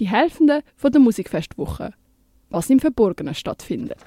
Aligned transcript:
die 0.00 0.08
Helfenden 0.08 0.62
von 0.76 0.90
der 0.90 1.00
Musikfestwoche, 1.00 1.92
was 2.48 2.70
im 2.70 2.80
Verborgenen 2.80 3.34
stattfindet. 3.34 4.02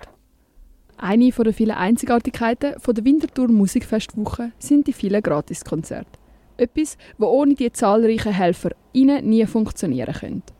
Eine 0.97 1.29
der 1.29 1.53
vielen 1.53 1.77
Einzigartigkeiten 1.77 2.79
von 2.79 2.95
der 2.95 3.05
Winterthur 3.05 3.47
Musikfestwoche 3.47 4.51
sind 4.57 4.87
die 4.87 4.93
vielen 4.93 5.21
Gratiskonzerte. 5.21 6.19
Etwas, 6.57 6.97
wo 7.17 7.27
ohne 7.27 7.53
die 7.53 7.71
zahlreichen 7.71 8.33
Helfer 8.33 8.71
ihnen 8.91 9.29
nie 9.29 9.45
funktionieren 9.45 10.13
könnte. 10.13 10.53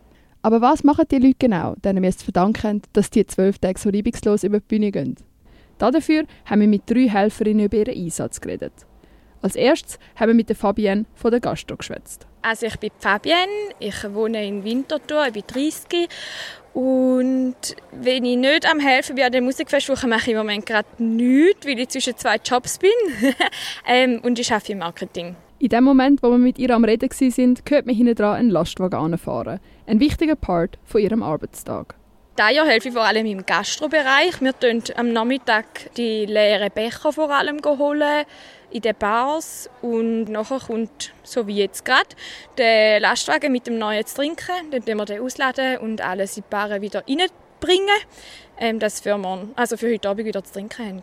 Aber 0.43 0.61
was 0.61 0.83
machen 0.83 1.05
die 1.09 1.19
Leute 1.19 1.35
genau, 1.39 1.75
denen 1.83 2.03
wir 2.03 2.09
es 2.09 2.21
verdanken, 2.21 2.81
dass 2.93 3.09
die 3.09 3.25
zwölf 3.25 3.57
Tage 3.57 3.79
so 3.79 3.89
reibungslos 3.89 4.43
über 4.43 4.59
die 4.59 4.65
Bühne 4.67 4.91
gehen? 4.91 5.15
Dafür 5.77 6.25
haben 6.45 6.61
wir 6.61 6.67
mit 6.67 6.89
drei 6.89 7.09
Helferinnen 7.09 7.65
über 7.65 7.77
ihren 7.77 7.95
Einsatz 7.95 8.39
geredet. 8.39 8.73
Als 9.43 9.57
erstes 9.57 9.99
haben 10.15 10.29
wir 10.29 10.35
mit 10.35 10.47
der 10.47 10.55
Fabienne 10.55 11.03
von 11.15 11.29
der 11.29 11.41
Gastro 11.41 11.75
geschwätzt. 11.75 12.25
Also 12.41 12.65
ich 12.65 12.79
bin 12.79 12.91
Fabienne, 12.97 13.73
ich 13.77 14.13
wohne 14.13 14.47
in 14.47 14.63
Winterthur, 14.63 15.27
ich 15.27 15.33
bin 15.33 15.43
30 15.45 16.07
und 16.73 17.55
wenn 17.91 18.23
ich 18.23 18.37
nicht 18.37 18.71
am 18.71 18.79
helfen 18.79 19.15
bin 19.15 19.25
an 19.25 19.33
der 19.33 19.41
Musikfestwoche, 19.41 20.07
mache 20.07 20.21
ich 20.21 20.27
im 20.29 20.37
Moment 20.37 20.65
gerade 20.65 20.87
nichts, 20.97 21.67
weil 21.67 21.77
ich 21.77 21.89
zwischen 21.89 22.15
zwei 22.15 22.37
Jobs 22.37 22.77
bin 22.77 22.89
ähm, 23.85 24.21
und 24.23 24.39
ich 24.39 24.49
arbeite 24.49 24.71
im 24.71 24.77
Marketing. 24.77 25.35
In 25.59 25.69
dem 25.69 25.83
Moment, 25.83 26.23
wo 26.23 26.31
wir 26.31 26.37
mit 26.37 26.57
ihr 26.57 26.69
am 26.69 26.85
Reden 26.85 27.09
waren, 27.09 27.55
hört 27.69 27.85
man 27.85 27.95
hinten 27.95 28.15
dran 28.15 28.35
einen 28.35 28.49
Lastwagen 28.49 28.97
anfahren. 28.97 29.59
Ein 29.87 29.99
wichtiger 29.99 30.37
Part 30.37 30.79
von 30.85 31.01
ihrem 31.01 31.21
Arbeitstag. 31.21 31.95
Dieses 32.39 32.55
Jahr 32.55 32.65
helfe 32.65 32.87
ich 32.87 32.93
vor 32.95 33.03
allem 33.03 33.27
im 33.27 33.45
Gastrobereich. 33.45 34.41
Wir 34.41 34.53
holen 34.63 34.83
am 34.95 35.13
Nachmittag 35.13 35.93
die 35.97 36.25
leeren 36.25 36.71
Becher 36.73 37.13
vor 37.13 37.29
allem 37.29 37.59
holen 37.63 38.25
in 38.73 38.81
den 38.81 38.95
Bars 38.95 39.69
und 39.81 40.25
nachher 40.25 40.59
kommt, 40.59 41.13
so 41.23 41.47
wie 41.47 41.57
jetzt 41.57 41.85
gerade, 41.85 42.09
der 42.57 42.99
Lastwagen 42.99 43.51
mit 43.51 43.67
dem 43.67 43.77
neuen 43.77 44.05
zu 44.05 44.15
trinken. 44.15 44.71
Dann 44.71 44.83
wir 44.97 45.05
den 45.05 45.21
ausladen 45.21 45.77
und 45.77 46.01
alles 46.01 46.37
in 46.37 46.43
die 46.43 46.49
Baren 46.49 46.81
wieder 46.81 47.03
reinbringen, 47.07 47.95
ähm, 48.59 48.79
dass 48.79 49.05
wir 49.05 49.17
morgen, 49.17 49.51
also 49.55 49.77
für 49.77 49.91
heute 49.91 50.09
Abend 50.09 50.25
wieder 50.25 50.43
zu 50.43 50.53
trinken 50.53 50.87
haben. 50.87 51.01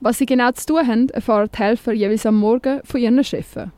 Was 0.00 0.18
sie 0.18 0.26
genau 0.26 0.50
zu 0.50 0.66
tun 0.66 0.86
haben, 0.86 1.08
erfahren 1.10 1.48
die 1.54 1.58
Helfer 1.58 1.92
jeweils 1.92 2.26
am 2.26 2.36
Morgen 2.36 2.80
von 2.84 3.00
ihren 3.00 3.22
Chefen. 3.22 3.72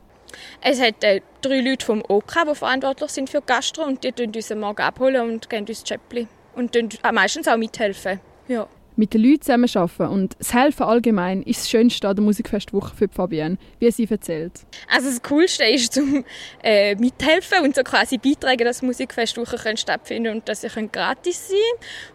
Es 0.61 0.81
hat 0.81 1.03
äh, 1.03 1.21
drei 1.41 1.61
Leute 1.61 1.85
vom 1.85 2.03
OK, 2.07 2.33
die 2.49 2.55
verantwortlich 2.55 3.11
sind 3.11 3.29
für 3.29 3.41
Gastro 3.41 3.83
und 3.83 4.03
die 4.03 4.11
abholen 4.11 4.35
uns 4.35 4.51
am 4.51 4.59
Morgen 4.59 4.81
abholen 4.81 5.29
und 5.29 5.49
geben 5.49 5.67
uns 5.67 5.83
Chäppli 5.83 6.27
und 6.55 6.75
meistens 7.13 7.47
auch 7.47 7.57
mithelfen. 7.57 8.19
Ja. 8.47 8.67
Mit 8.97 9.13
den 9.13 9.23
Leuten 9.23 9.41
zusammenarbeiten 9.41 10.07
und 10.07 10.35
das 10.39 10.53
Helfen 10.53 10.83
allgemein 10.83 11.43
ist 11.43 11.61
das 11.61 11.69
Schönste 11.69 12.07
an 12.07 12.15
der 12.15 12.23
Musikfestwoche 12.23 12.95
für 12.95 13.09
Fabienne, 13.09 13.57
wie 13.79 13.91
sie 13.91 14.07
erzählt. 14.09 14.53
Also 14.89 15.09
das 15.09 15.21
Coolste 15.21 15.65
ist 15.65 15.93
zum 15.93 16.23
äh, 16.63 16.95
mithelfen 16.95 17.63
und 17.63 17.75
so 17.75 17.83
quasi 17.83 18.17
beitragen, 18.17 18.63
dass 18.63 18.81
Musikfestwochen 18.81 19.75
stattfinden 19.75 20.35
und 20.35 20.47
dass 20.47 20.61
sie 20.61 20.69
gratis 20.91 21.49
sein 21.49 21.57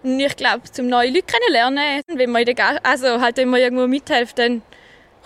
können. 0.03 0.15
Und 0.15 0.21
ich 0.21 0.37
glaube, 0.37 0.71
zum 0.71 0.89
neue 0.89 1.11
Leute 1.11 1.23
kennenlernen, 1.23 2.03
wenn 2.07 2.31
man, 2.31 2.43
in 2.43 2.55
der 2.55 2.87
also 2.87 3.21
halt, 3.21 3.37
wenn 3.37 3.51
man 3.51 3.61
irgendwo 3.61 3.87
mithilft, 3.87 4.39
dann 4.39 4.63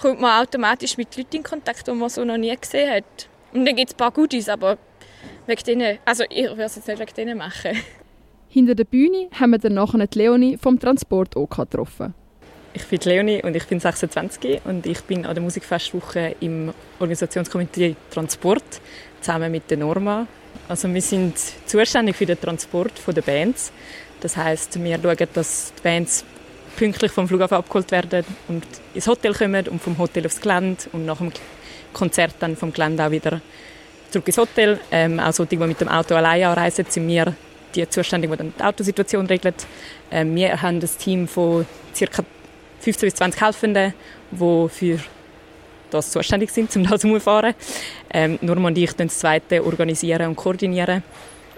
kommt 0.01 0.21
man 0.21 0.43
automatisch 0.43 0.97
mit 0.97 1.17
Leuten 1.17 1.37
in 1.37 1.43
Kontakt, 1.43 1.87
die 1.87 1.93
man 1.93 2.09
so 2.09 2.25
noch 2.25 2.37
nie 2.37 2.57
gesehen 2.57 2.91
hat. 2.91 3.29
Und 3.53 3.65
dann 3.65 3.77
gibt 3.77 3.91
es 3.91 3.95
ein 3.95 3.99
paar 3.99 4.11
Goodies, 4.11 4.49
aber 4.49 4.77
wegen 5.47 5.65
denen, 5.65 5.99
also 6.05 6.25
ich 6.29 6.45
würde 6.45 6.65
es 6.65 6.77
jetzt 6.77 6.89
nicht 6.89 6.99
wegen 6.99 7.15
denen 7.15 7.39
machen. 7.39 7.79
Hinter 8.55 8.77
der 8.77 8.85
Bühne 8.85 9.27
haben 9.41 9.51
wir 9.51 9.59
dann 9.59 9.75
nachher 9.75 10.07
die 10.07 10.17
Leonie 10.17 10.57
vom 10.57 10.79
Transport 10.79 11.37
OK 11.37 11.57
getroffen. 11.57 12.15
Ich 12.73 12.87
bin 12.87 13.01
Leonie 13.01 13.43
und 13.43 13.57
ich 13.57 13.67
bin 13.67 13.81
26 13.81 14.61
und 14.65 14.87
ich 14.87 15.01
bin 15.01 15.27
an 15.27 15.35
der 15.35 15.43
Musikfestwoche 15.43 16.37
im 16.39 16.73
Organisationskomitee 17.01 17.97
Transport 18.13 18.63
zusammen 19.21 19.51
mit 19.51 19.69
der 19.73 19.79
Norma. 19.79 20.29
Also 20.69 20.87
wir 20.95 21.03
sind 21.03 21.35
zuständig 21.67 22.15
für 22.15 22.27
den 22.27 22.41
Transport 22.41 22.93
der 23.05 23.23
Bands. 23.23 23.73
Das 24.21 24.37
heißt, 24.37 24.81
wir 24.85 25.01
schauen, 25.03 25.29
dass 25.35 25.73
die 25.77 25.83
Bands 25.83 26.25
pünktlich 26.77 27.11
vom 27.11 27.27
Flughafen 27.27 27.57
abgeholt 27.57 27.91
werden 27.91 28.25
und 28.47 28.63
ins 28.95 29.09
Hotel 29.09 29.35
kommen 29.35 29.67
und 29.67 29.83
vom 29.83 29.99
Hotel 29.99 30.27
aufs 30.27 30.41
Gelände 30.41 30.85
und 30.93 31.07
nach 31.07 31.19
dem 31.19 31.33
Konzert 31.93 32.37
dann 32.39 32.55
vom 32.55 32.73
Gelände 32.73 33.05
auch 33.05 33.11
wieder 33.11 33.41
zurück 34.11 34.29
ins 34.29 34.39
Hotel. 34.39 34.79
Ähm, 34.93 35.19
auch 35.19 35.33
solche, 35.33 35.57
die 35.57 35.67
mit 35.67 35.81
dem 35.81 35.89
Auto 35.89 36.15
allein 36.15 36.45
anreisen, 36.45 36.87
sind 36.89 37.09
wir 37.09 37.35
die 37.75 37.89
zuständig, 37.89 38.31
die 38.31 38.37
dann 38.37 38.53
die 38.59 38.63
Autosituation 38.63 39.27
regelt. 39.27 39.67
Ähm, 40.11 40.35
wir 40.35 40.61
haben 40.61 40.79
ein 40.79 40.91
Team 40.99 41.29
von 41.29 41.67
ca. 41.99 42.25
15 42.81 43.07
bis 43.07 43.15
20 43.15 43.41
Helfenden, 43.41 43.95
die 44.31 44.69
für 44.69 44.99
das 45.91 46.11
zuständig 46.11 46.51
sind, 46.51 46.75
um 46.77 46.85
das 46.85 47.05
umzufahren. 47.05 47.55
Ähm, 48.13 48.39
Norma 48.43 48.69
und 48.69 48.79
ich 48.79 48.93
das 48.93 49.19
Zweite 49.19 49.65
organisieren 49.65 50.29
und 50.29 50.37
koordinieren. 50.37 51.03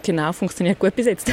Genau, 0.03 0.33
funktioniert 0.33 0.79
gut 0.79 0.95
bis 0.95 1.07
jetzt. 1.07 1.33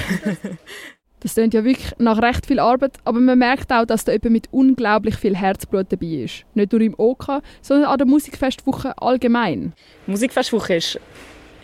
das 1.20 1.34
klingt 1.36 1.54
ja 1.54 1.64
wirklich 1.64 1.92
nach 2.00 2.22
recht 2.22 2.46
viel 2.46 2.60
Arbeit, 2.60 2.94
aber 3.04 3.20
man 3.20 3.38
merkt 3.38 3.72
auch, 3.72 3.86
dass 3.86 4.06
da 4.06 4.14
jemand 4.14 4.32
mit 4.32 4.48
unglaublich 4.52 5.16
viel 5.16 5.36
Herzblut 5.36 5.88
dabei 5.90 6.08
ist. 6.08 6.46
Nicht 6.56 6.72
nur 6.72 6.82
im 6.82 6.96
OK, 6.98 7.42
sondern 7.62 7.90
an 7.90 7.98
der 7.98 8.08
Musikfestwoche 8.08 8.98
allgemein. 8.98 9.74
Die 10.08 10.12
Musikfestwoche 10.12 10.76
ist 10.76 11.00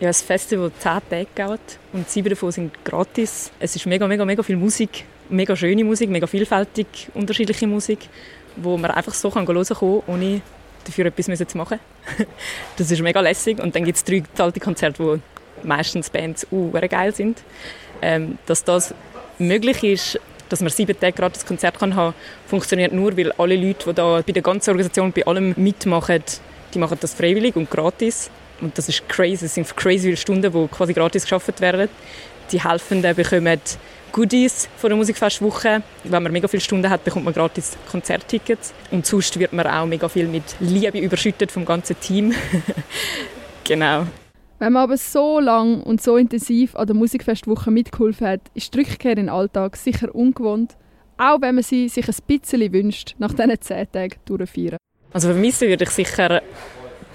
ja, 0.00 0.08
ein 0.08 0.14
Festival 0.14 0.72
zehn 0.78 0.98
Tage 1.10 1.26
geht 1.34 1.78
und 1.92 2.08
sieben 2.08 2.30
davon 2.30 2.50
sind 2.50 2.84
gratis. 2.84 3.52
Es 3.60 3.76
ist 3.76 3.86
mega, 3.86 4.08
mega, 4.08 4.24
mega 4.24 4.42
viel 4.42 4.56
Musik, 4.56 5.04
mega 5.28 5.54
schöne 5.54 5.84
Musik, 5.84 6.08
mega 6.08 6.26
vielfältig 6.26 6.86
unterschiedliche 7.14 7.66
Musik, 7.66 8.08
wo 8.56 8.78
man 8.78 8.90
einfach 8.90 9.12
so 9.12 9.30
kann 9.30 9.46
hören 9.46 9.64
kann, 9.64 10.02
ohne 10.06 10.40
dafür 10.84 11.06
etwas 11.06 11.46
zu 11.46 11.58
machen. 11.58 11.78
das 12.76 12.90
ist 12.90 13.02
mega 13.02 13.20
lässig 13.20 13.60
und 13.60 13.74
dann 13.74 13.84
gibt 13.84 13.98
es 13.98 14.04
drei 14.04 14.22
alte 14.38 14.58
Konzerte, 14.58 15.04
wo 15.04 15.18
meistens 15.62 16.08
Bands 16.08 16.46
uh, 16.50 16.70
geil 16.72 17.14
sind. 17.14 17.42
Ähm, 18.00 18.38
dass 18.46 18.64
das 18.64 18.94
möglich 19.38 19.84
ist, 19.84 20.18
dass 20.48 20.62
man 20.62 20.70
sieben 20.70 20.98
Tage 20.98 21.12
gratis 21.12 21.44
Konzert 21.44 21.78
kann 21.78 21.94
haben, 21.94 22.14
funktioniert 22.46 22.92
nur, 22.94 23.16
weil 23.18 23.32
alle 23.32 23.56
Leute, 23.56 23.90
die 23.90 23.94
da 23.94 24.22
bei 24.26 24.32
der 24.32 24.42
ganzen 24.42 24.70
Organisation 24.70 25.12
bei 25.12 25.26
allem 25.26 25.52
mitmachen, 25.56 26.24
die 26.72 26.78
machen 26.78 26.96
das 27.00 27.12
freiwillig 27.12 27.54
und 27.56 27.70
gratis. 27.70 28.30
Und 28.60 28.76
das 28.76 28.88
ist 28.88 29.08
crazy. 29.08 29.46
Es 29.46 29.54
sind 29.54 29.76
crazy 29.76 30.06
viele 30.06 30.16
Stunden, 30.16 30.52
die 30.52 30.68
quasi 30.68 30.92
gratis 30.92 31.22
geschafft 31.22 31.60
werden. 31.60 31.88
Die 32.52 32.62
Helfenden 32.62 33.14
bekommen 33.14 33.60
Goodies 34.12 34.68
von 34.76 34.90
der 34.90 34.96
Musikfestwoche. 34.96 35.82
Wenn 36.04 36.22
man 36.22 36.32
mega 36.32 36.48
viele 36.48 36.60
Stunden 36.60 36.90
hat, 36.90 37.04
bekommt 37.04 37.24
man 37.24 37.34
gratis 37.34 37.76
Konzerttickets. 37.90 38.74
Und 38.90 39.06
sonst 39.06 39.38
wird 39.38 39.52
man 39.52 39.66
auch 39.66 39.86
mega 39.86 40.08
viel 40.08 40.26
mit 40.26 40.42
Liebe 40.58 40.98
überschüttet 40.98 41.52
vom 41.52 41.64
ganzen 41.64 41.98
Team. 42.00 42.34
genau. 43.64 44.06
Wenn 44.58 44.74
man 44.74 44.82
aber 44.82 44.96
so 44.96 45.40
lang 45.40 45.82
und 45.82 46.02
so 46.02 46.16
intensiv 46.16 46.76
an 46.76 46.86
der 46.86 46.96
Musikfestwoche 46.96 47.70
mitgeholfen 47.70 48.26
hat, 48.26 48.40
ist 48.54 48.74
die 48.74 48.80
Rückkehr 48.80 49.12
in 49.12 49.16
den 49.16 49.28
Alltag 49.30 49.76
sicher 49.76 50.14
ungewohnt, 50.14 50.76
auch 51.16 51.40
wenn 51.40 51.54
man 51.54 51.64
sie 51.64 51.88
sich 51.88 52.06
ein 52.06 52.14
bisschen 52.26 52.72
wünscht, 52.72 53.14
nach 53.18 53.32
diesen 53.32 53.58
zehn 53.60 53.90
Tagen 53.90 54.16
durchzuführen. 54.26 54.76
Also 55.12 55.28
vermissen 55.28 55.68
würde 55.68 55.84
ich 55.84 55.90
sicher 55.90 56.42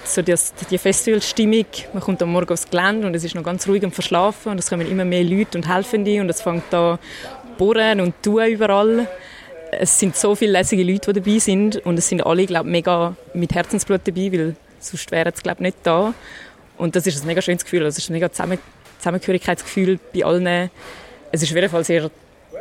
so 0.07 0.21
die, 0.21 0.35
die 0.69 0.77
Festivalstimmung. 0.77 1.65
Man 1.93 2.01
kommt 2.01 2.21
am 2.21 2.31
Morgen 2.31 2.51
aufs 2.51 2.69
Gelände 2.69 3.07
und 3.07 3.15
es 3.15 3.23
ist 3.23 3.35
noch 3.35 3.43
ganz 3.43 3.67
ruhig 3.67 3.83
und 3.83 3.93
verschlafen 3.93 4.51
und 4.51 4.59
es 4.59 4.69
kommen 4.69 4.89
immer 4.89 5.05
mehr 5.05 5.23
Leute 5.23 5.57
und 5.57 5.67
Helfende 5.67 6.21
und 6.21 6.29
es 6.29 6.41
fängt 6.41 6.63
da 6.71 6.99
bohren 7.57 8.01
und 8.01 8.21
tun 8.21 8.45
überall. 8.47 9.07
Es 9.71 9.99
sind 9.99 10.15
so 10.15 10.35
viele 10.35 10.53
lässige 10.53 10.83
Leute, 10.83 11.13
die 11.13 11.21
dabei 11.21 11.39
sind 11.39 11.77
und 11.85 11.97
es 11.97 12.07
sind 12.07 12.25
alle, 12.25 12.45
glaube 12.45 12.69
mega 12.69 13.15
mit 13.33 13.53
Herzensblut 13.53 14.01
dabei, 14.05 14.31
weil 14.31 14.55
sonst 14.79 15.11
wären 15.11 15.33
sie, 15.35 15.41
glaube 15.41 15.63
nicht 15.63 15.77
da. 15.83 16.13
Und 16.77 16.95
das 16.95 17.07
ist 17.07 17.21
ein 17.21 17.27
mega 17.27 17.41
schönes 17.41 17.63
Gefühl. 17.63 17.81
Das 17.83 17.97
ist 17.97 18.09
ein 18.09 18.13
mega 18.13 18.31
Zusammen 18.31 18.59
Zusammengehörigkeitsgefühl 18.99 19.99
bei 20.13 20.25
allen. 20.25 20.69
Es 21.31 21.43
ist 21.43 21.49
auf 21.49 21.55
jeden 21.55 21.69
Fall 21.69 21.83
sehr 21.83 22.09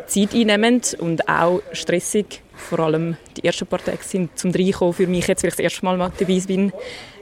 zeiteinnehmend 0.06 0.97
und 0.98 1.28
auch 1.28 1.60
stressig. 1.72 2.42
Vor 2.56 2.81
allem 2.81 3.16
die 3.37 3.44
ersten 3.44 3.66
paar 3.66 3.84
Tage 3.84 4.03
sind 4.03 4.38
zum 4.38 4.53
Reinkommen 4.53 4.94
für 4.94 5.06
mich 5.06 5.26
jetzt, 5.26 5.42
weil 5.42 5.48
ich 5.48 5.56
das 5.56 5.65
erste 5.65 5.84
Mal 5.84 5.98
dabei 5.98 6.41
bin, 6.47 6.72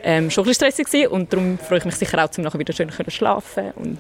ähm, 0.03 0.31
schon 0.31 0.45
ein 0.45 0.49
bisschen 0.49 0.55
stressig 0.55 0.87
gewesen. 0.87 1.09
und 1.09 1.33
darum 1.33 1.59
freue 1.59 1.79
ich 1.79 1.85
mich 1.85 1.95
sicher 1.97 2.23
auch, 2.23 2.31
um 2.37 2.45
nachher 2.45 2.59
wieder 2.59 2.73
schön 2.73 2.91
schlafen 3.09 3.73
und 3.77 3.99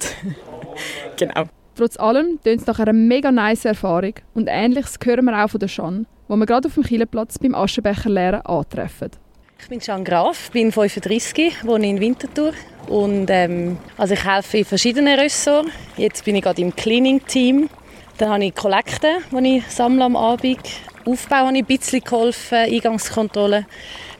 genau. 1.16 1.44
Trotz 1.74 1.98
allem 1.98 2.38
tönt 2.44 2.60
es 2.60 2.66
nach 2.66 2.78
einer 2.78 2.92
mega 2.92 3.32
nice 3.32 3.64
Erfahrung 3.64 4.14
und 4.34 4.46
Ähnliches 4.50 4.98
hören 5.02 5.24
wir 5.24 5.42
auch 5.42 5.48
von 5.48 5.60
der 5.60 5.70
Jeanne, 5.70 6.04
wo 6.28 6.36
wir 6.36 6.44
gerade 6.44 6.68
auf 6.68 6.74
dem 6.74 6.82
Kielenplatz 6.82 7.38
beim 7.38 7.54
Aschenbecher 7.54 8.10
lehren 8.10 8.42
antreffen. 8.42 9.10
Ich 9.58 9.68
bin 9.68 9.80
Jeanne 9.80 10.04
Graf, 10.04 10.50
bin 10.50 10.72
35, 10.72 11.64
wohne 11.64 11.88
in 11.88 12.00
Winterthur 12.00 12.52
und 12.88 13.28
ähm, 13.30 13.78
also 13.96 14.14
ich 14.14 14.24
helfe 14.24 14.58
in 14.58 14.64
verschiedenen 14.64 15.18
Ressorts. 15.18 15.70
Jetzt 15.96 16.24
bin 16.24 16.34
ich 16.34 16.42
gerade 16.42 16.60
im 16.60 16.74
Cleaning-Team. 16.74 17.70
Dann 18.18 18.28
habe 18.28 18.44
ich 18.44 18.54
Kollekte, 18.54 19.18
die 19.30 19.56
ich 19.56 19.66
sammle 19.66 20.04
am 20.04 20.16
Abend. 20.16 20.60
Aufbau 21.04 21.46
habe 21.46 21.56
ich 21.56 21.62
ein 21.62 21.66
bisschen 21.66 22.00
geholfen, 22.00 22.58
Eingangskontrolle. 22.58 23.66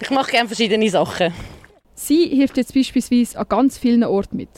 Ich 0.00 0.10
mache 0.10 0.32
gerne 0.32 0.48
verschiedene 0.48 0.88
Sachen. 0.90 1.32
Sie 1.94 2.26
hilft 2.26 2.56
jetzt 2.56 2.74
beispielsweise 2.74 3.38
an 3.38 3.46
ganz 3.48 3.78
vielen 3.78 4.02
Orten 4.02 4.36
mit. 4.36 4.48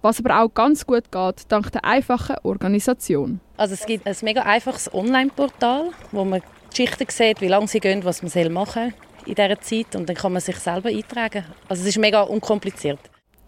Was 0.00 0.20
aber 0.20 0.40
auch 0.40 0.54
ganz 0.54 0.86
gut 0.86 1.10
geht, 1.10 1.42
dank 1.48 1.72
der 1.72 1.84
einfachen 1.84 2.36
Organisation. 2.42 3.40
Also 3.56 3.74
es 3.74 3.84
gibt 3.84 4.06
ein 4.06 4.16
mega 4.22 4.42
einfaches 4.42 4.92
Online-Portal, 4.94 5.90
wo 6.12 6.24
man 6.24 6.42
Geschichten 6.70 7.06
sieht, 7.08 7.40
wie 7.40 7.48
lange 7.48 7.66
sie 7.68 7.80
gehen, 7.80 8.04
was 8.04 8.22
man 8.22 8.52
machen 8.52 8.92
soll 8.92 9.06
in 9.26 9.34
dieser 9.34 9.60
Zeit 9.60 9.96
und 9.96 10.08
dann 10.08 10.16
kann 10.16 10.32
man 10.32 10.40
sich 10.40 10.56
selber 10.56 10.88
eintragen. 10.88 11.44
Also 11.68 11.82
es 11.82 11.88
ist 11.88 11.98
mega 11.98 12.22
unkompliziert. 12.22 13.00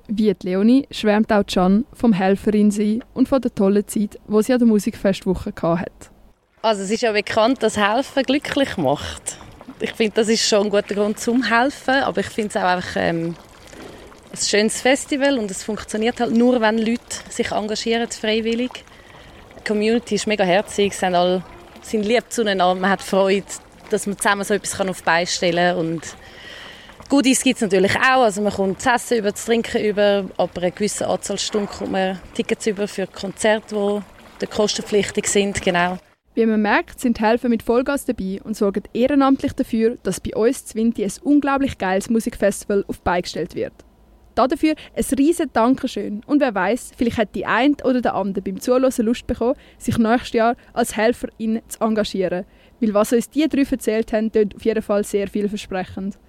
Wie 0.09 0.33
die 0.33 0.47
Leonie 0.47 0.89
schwärmt 0.91 1.31
auch 1.33 1.45
Can 1.45 1.85
vom 1.93 2.15
Helferin 2.15 2.71
sein 2.71 3.05
und 3.13 3.29
von 3.29 3.43
der 3.43 3.55
tollen 3.55 3.87
Zeit, 3.87 4.19
die 4.27 4.43
sie 4.43 4.53
an 4.55 4.59
der 4.59 4.67
Musikfestwoche 4.67 5.53
hatte. 5.63 5.93
Also 6.63 6.83
es 6.83 6.91
ist 6.91 7.03
ja 7.03 7.13
bekannt, 7.13 7.63
dass 7.63 7.77
Helfen 7.77 8.23
glücklich 8.23 8.77
macht. 8.79 9.37
Ich 9.81 9.93
finde, 9.93 10.15
das 10.15 10.29
ist 10.29 10.49
schon 10.49 10.65
ein 10.65 10.71
guter 10.71 10.95
Grund 10.95 11.21
zum 11.21 11.45
Helfen, 11.45 12.03
aber 12.03 12.21
ich 12.21 12.27
finde 12.27 12.49
es 12.49 12.57
auch 12.57 12.69
einfach 12.69 12.97
ähm, 12.97 13.37
ein 14.33 14.39
schönes 14.39 14.81
Festival 14.81 15.39
und 15.39 15.51
es 15.51 15.63
funktioniert 15.63 16.21
halt 16.21 16.33
nur, 16.33 16.61
wenn 16.61 16.79
Leute 16.79 17.03
sich 17.29 17.53
engagieren, 17.53 18.11
freiwillig. 18.11 18.85
Die 19.61 19.65
Community 19.65 20.15
ist 20.15 20.27
mega 20.27 20.43
herzig, 20.43 20.95
sind 20.95 21.15
alle 21.15 21.45
sind 21.83 22.05
lieb 22.05 22.25
zueinander, 22.31 22.75
man 22.75 22.91
hat 22.91 23.03
Freude, 23.03 23.47
dass 23.91 24.07
man 24.07 24.19
zusammen 24.19 24.45
so 24.45 24.55
etwas 24.55 24.81
auf 24.81 24.99
die 24.99 25.05
Beine 25.05 25.27
stellen 25.27 25.77
kann 25.77 25.87
und 25.87 26.03
Goodies 27.09 27.43
gibt 27.43 27.57
es 27.57 27.63
natürlich 27.63 27.97
auch, 27.97 28.25
also 28.25 28.43
man 28.43 28.53
kommt 28.53 28.83
zu 28.83 28.91
essen 28.91 29.17
über, 29.17 29.35
zu 29.35 29.47
trinken 29.47 29.83
über, 29.83 30.27
aber 30.37 30.61
eine 30.61 30.71
gewisse 30.71 31.09
Anzahl 31.09 31.39
Stunden 31.39 31.67
kommt 31.67 31.93
man 31.93 32.21
Tickets 32.35 32.67
über 32.67 32.87
für 32.87 33.07
Konzerte, 33.07 34.03
die 34.43 34.47
kostenpflichtig 34.47 35.27
sind, 35.27 35.63
genau. 35.63 35.97
Wie 36.35 36.45
man 36.45 36.61
merkt, 36.61 37.01
sind 37.01 37.19
Helfer 37.19 37.49
mit 37.49 37.63
Vollgas 37.63 38.05
dabei 38.05 38.43
und 38.45 38.59
sorgen 38.59 38.83
ehrenamtlich 38.93 39.55
dafür, 39.55 39.97
dass 40.03 40.21
bei 40.21 40.37
uns 40.37 40.67
Zwinti 40.67 41.03
ein 41.03 41.13
unglaublich 41.23 41.79
geiles 41.79 42.11
Musikfestival 42.11 42.85
auf 42.87 42.99
die 42.99 43.05
Beine 43.05 43.23
gestellt 43.23 43.55
wird. 43.55 43.73
Dafür 44.35 44.75
ein 44.95 45.19
riesen 45.19 45.51
Dankeschön 45.55 46.21
und 46.27 46.43
wer 46.43 46.55
weiß, 46.55 46.91
vielleicht 46.95 47.17
hat 47.17 47.35
die 47.35 47.47
eine 47.47 47.75
oder 47.85 48.03
der 48.03 48.17
andere 48.17 48.43
beim 48.43 48.61
Zuhören 48.61 48.93
Lust 48.99 49.27
bekommen, 49.27 49.55
sich 49.79 49.97
nächstes 49.97 50.35
Jahr 50.35 50.57
als 50.75 50.95
Helferin 50.95 51.63
zu 51.69 51.81
engagieren. 51.81 52.45
Weil 52.81 52.93
was 52.93 53.15
uns 53.15 53.31
die 53.31 53.49
drei 53.49 53.63
erzählt 53.63 54.13
haben, 54.13 54.31
klingt 54.31 54.57
auf 54.57 54.65
jeden 54.67 54.83
Fall 54.83 55.05
sehr 55.05 55.27
vielversprechend. 55.27 56.19